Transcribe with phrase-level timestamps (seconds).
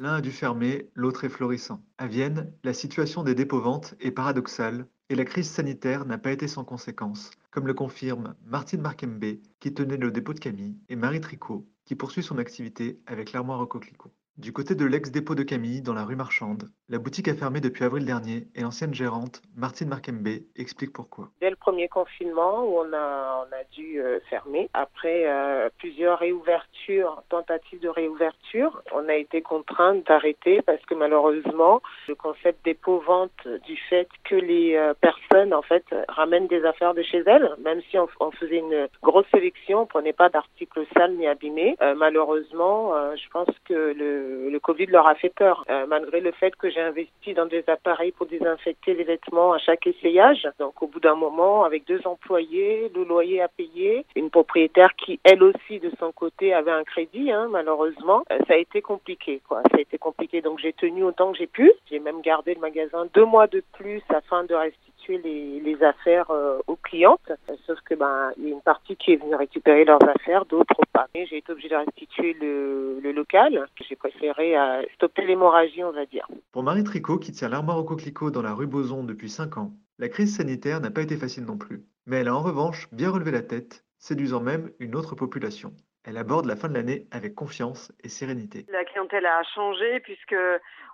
[0.00, 1.82] L'un a dû fermer, l'autre est florissant.
[1.98, 6.46] À Vienne, la situation des dépôts-ventes est paradoxale et la crise sanitaire n'a pas été
[6.46, 11.20] sans conséquences, comme le confirment Martine Markembe, qui tenait le dépôt de Camille, et Marie
[11.20, 14.12] Tricot, qui poursuit son activité avec l'armoire coquelicot.
[14.38, 17.82] Du côté de l'ex-dépôt de Camille, dans la rue Marchande, la boutique a fermé depuis
[17.82, 21.30] avril dernier et l'ancienne gérante, Martine Markembe, explique pourquoi.
[21.40, 27.88] Dès le premier confinement, on a, dû euh, fermer, après euh, plusieurs réouvertures, tentatives de
[27.88, 34.36] réouverture, on a été contrainte d'arrêter parce que malheureusement, le concept dépôt-vente, du fait que
[34.36, 38.30] les euh, personnes, en fait, ramènent des affaires de chez elles, même si on, on
[38.30, 43.28] faisait une grosse sélection, on prenait pas d'articles sales ni abîmés, euh, malheureusement, euh, je
[43.30, 46.80] pense que le le Covid leur a fait peur, euh, malgré le fait que j'ai
[46.80, 50.48] investi dans des appareils pour désinfecter les vêtements à chaque essayage.
[50.58, 55.20] Donc au bout d'un moment, avec deux employés, le loyer à payer, une propriétaire qui
[55.24, 59.40] elle aussi de son côté avait un crédit, hein, malheureusement, euh, ça a été compliqué.
[59.48, 59.62] Quoi.
[59.70, 60.40] Ça a été compliqué.
[60.42, 61.72] Donc j'ai tenu autant que j'ai pu.
[61.90, 66.58] J'ai même gardé le magasin deux mois de plus afin de restituer les, affaires euh,
[66.66, 67.32] aux clientes.
[67.64, 70.80] Sauf que ben il y a une partie qui est venue récupérer leurs affaires, d'autres
[70.92, 71.06] pas.
[71.14, 73.66] J'ai été obligée de restituer le, le local.
[73.88, 76.26] J'ai préféré euh, stopper l'hémorragie, on va dire.
[76.50, 79.72] Pour Marie Tricot, qui tient l'armoire au coquelicot dans la rue Boson depuis 5 ans,
[79.98, 81.84] la crise sanitaire n'a pas été facile non plus.
[82.06, 85.72] Mais elle a en revanche bien relevé la tête, séduisant même une autre population.
[86.08, 88.64] Elle aborde la fin de l'année avec confiance et sérénité.
[88.70, 90.34] La clientèle a changé puisque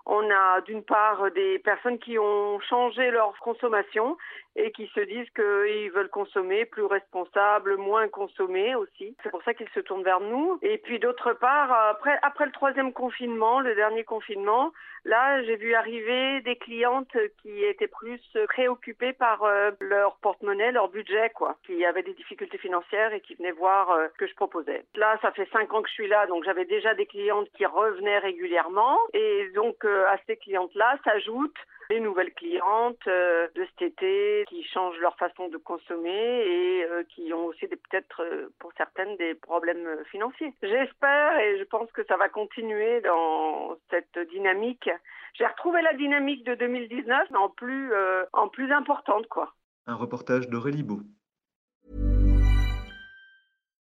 [0.07, 4.17] on a d'une part des personnes qui ont changé leur consommation
[4.57, 9.17] et qui se disent qu'ils veulent consommer plus responsable, moins consommer aussi.
[9.23, 10.59] C'est pour ça qu'ils se tournent vers nous.
[10.63, 11.73] Et puis d'autre part,
[12.23, 14.73] après, le troisième confinement, le dernier confinement,
[15.05, 20.89] là j'ai vu arriver des clientes qui étaient plus préoccupées par euh, leur porte-monnaie, leur
[20.89, 24.35] budget, quoi, qui avaient des difficultés financières et qui venaient voir euh, ce que je
[24.35, 24.85] proposais.
[25.23, 28.19] Ça fait cinq ans que je suis là, donc j'avais déjà des clientes qui revenaient
[28.19, 28.99] régulièrement.
[29.13, 31.53] Et donc euh, à ces clientes-là s'ajoutent
[31.91, 37.03] les nouvelles clientes euh, de cet été qui changent leur façon de consommer et euh,
[37.15, 40.55] qui ont aussi peut-être pour certaines des problèmes financiers.
[40.63, 44.89] J'espère et je pense que ça va continuer dans cette dynamique.
[45.35, 47.93] J'ai retrouvé la dynamique de 2019 mais en plus
[48.33, 49.55] en plus importante quoi.
[49.87, 51.01] Un reportage d'Aurélie Beau.